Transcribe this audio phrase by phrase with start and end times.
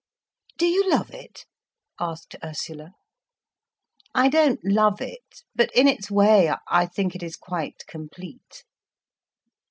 [0.57, 1.45] "Do you love it?"
[1.99, 2.95] asked Ursula.
[4.15, 8.63] "I don't love it, but in its way, I think it is quite complete."